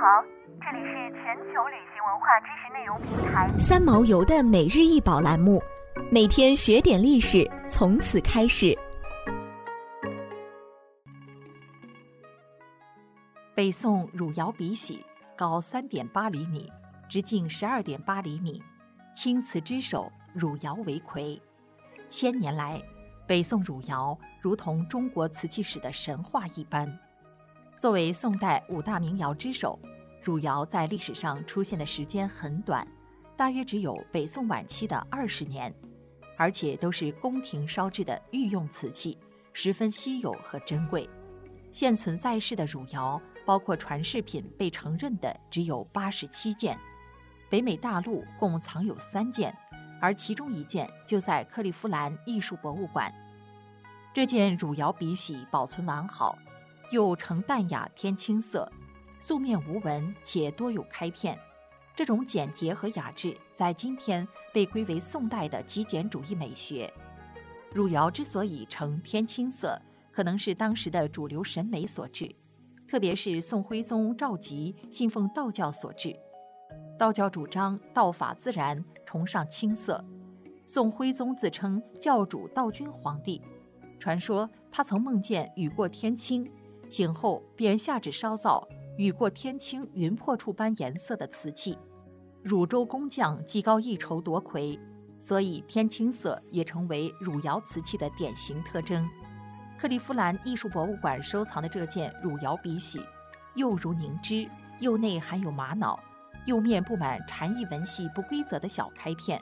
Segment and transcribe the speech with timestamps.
[0.00, 0.22] 好，
[0.60, 5.60] 这里是全球旅行文化知识内容平台三毛游的每日一宝栏目，
[6.08, 8.78] 每天学点历史，从此开始。
[13.56, 15.04] 北宋汝窑笔洗，
[15.36, 16.70] 高三点八厘米，
[17.08, 18.62] 直径十二点八厘米，
[19.16, 21.42] 青瓷之首，汝窑为魁。
[22.08, 22.80] 千年来，
[23.26, 26.88] 北宋汝窑如同中国瓷器史的神话一般。
[27.76, 29.78] 作为宋代五大名窑之首，
[30.22, 32.86] 汝窑在历史上出现的时间很短，
[33.36, 35.72] 大约只有北宋晚期的二十年，
[36.36, 39.16] 而且都是宫廷烧制的御用瓷器，
[39.52, 41.08] 十分稀有和珍贵。
[41.70, 46.78] 现存在世的汝窑，包括传世品被承认的只有八十七件，
[47.48, 49.56] 北美大陆共藏有三件，
[50.00, 53.12] 而其中一件就在克利夫兰艺术博物馆。
[54.12, 56.36] 这件汝窑笔洗保存完好。
[56.90, 58.72] 釉呈淡雅天青色，
[59.18, 61.38] 素面无纹且多有开片，
[61.94, 66.92] 这种简洁和雅致在今天被归为宋代的极简主义美学。
[67.74, 69.80] 汝窑之所以呈天青色，
[70.10, 72.34] 可能是当时的主流审美所致，
[72.88, 76.16] 特别是宋徽宗赵佶信奉道教所致。
[76.98, 80.04] 道教主张道法自然，崇尚青色。
[80.64, 83.42] 宋徽宗自称教主道君皇帝，
[83.98, 86.50] 传说他曾梦见雨过天青。
[86.90, 88.66] 醒后便下旨烧造
[88.98, 91.78] 雨过天青、云破处般颜色的瓷器。
[92.42, 94.76] 汝州工匠技高一筹夺魁，
[95.20, 99.08] 所以天青色也成为汝窑瓷器的典型特征。
[99.78, 103.00] 克利夫兰艺术博物馆收藏的这件汝窑笔洗，
[103.54, 104.48] 釉如凝脂，
[104.80, 105.96] 釉内含有玛瑙，
[106.44, 109.40] 釉面布满蝉翼纹系不规则的小开片，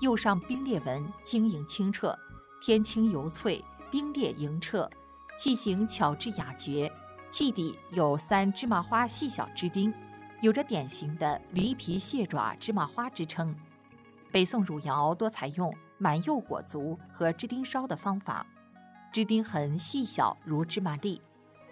[0.00, 2.16] 釉上冰裂纹晶莹清澈，
[2.62, 4.88] 天青油翠，冰裂莹澈。
[5.36, 6.88] 器形巧致雅绝，
[7.34, 9.92] 器底有三芝麻花细小枝钉，
[10.40, 13.52] 有着典型的驴皮蟹爪芝麻花之称。
[14.30, 18.46] 北宋汝窑多采用满釉裹足和支钉烧的方法，
[19.12, 21.20] 支钉痕细小如芝麻粒。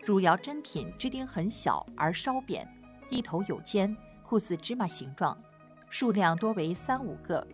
[0.05, 2.67] 汝窑真品支钉很小而稍扁，
[3.09, 5.41] 一头有尖，酷似芝麻形状，
[5.89, 7.47] 数量多为三五个，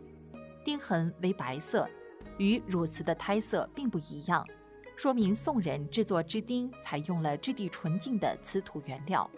[0.64, 1.86] 钉痕为白色，
[2.38, 4.46] 与汝瓷的胎色并不一样。
[4.98, 9.30] 说明宋人制作支钉采用了质地纯净的瓷土原料，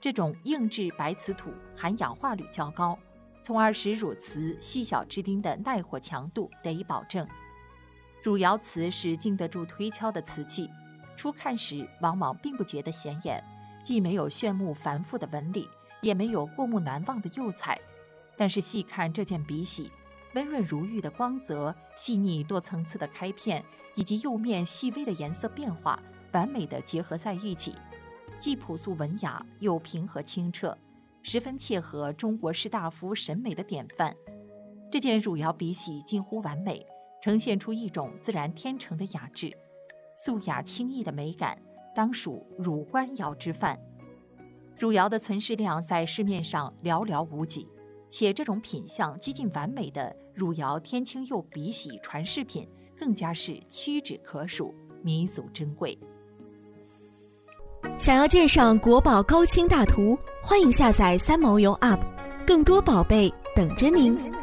[0.00, 2.98] 这种硬质白瓷土含氧化率较高，
[3.42, 7.28] 从而使汝瓷细小支钉的耐火强度得以保证。
[8.22, 10.70] 汝窑瓷是经得住推敲的瓷器，
[11.14, 13.44] 初看时往往并不觉得显眼，
[13.84, 15.68] 既没有炫目繁复的纹理，
[16.00, 17.78] 也没有过目难忘的釉彩，
[18.38, 19.92] 但是细看这件笔洗。
[20.34, 23.64] 温润如玉的光泽，细腻多层次的开片，
[23.94, 26.00] 以及釉面细微的颜色变化，
[26.32, 27.74] 完美的结合在一起，
[28.40, 30.76] 既朴素文雅又平和清澈，
[31.22, 34.14] 十分切合中国士大夫审美的典范。
[34.90, 36.84] 这件汝窑笔洗近乎完美，
[37.22, 39.52] 呈现出一种自然天成的雅致，
[40.16, 41.56] 素雅清逸的美感，
[41.94, 43.78] 当属汝官窑之范。
[44.78, 47.68] 汝窑的存世量在市面上寥寥无几。
[48.10, 52.68] 且这种品相几近完美的汝窑天青釉笔洗传世品，
[52.98, 55.96] 更加是屈指可数，弥足珍贵。
[57.98, 62.00] 想要鉴赏国宝高清大图，欢迎下载三毛游 App，
[62.46, 64.33] 更多宝贝等着您。